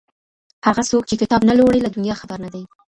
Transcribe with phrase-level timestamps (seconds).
[0.67, 2.63] هغه څوک چي کتاب نه لوړي له دنيا خبر نه دی.